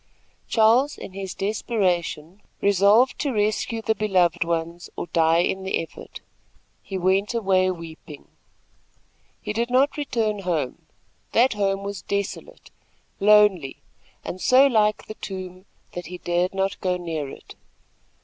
[0.47, 6.21] Charles, in his desperation, resolved to rescue the beloved ones or die in the effort.
[6.81, 8.27] He went away weeping.
[9.39, 10.87] He did not return home.
[11.33, 12.71] That home was desolate,
[13.19, 13.83] lonely
[14.25, 17.53] and so like the tomb, that he dared not go near it.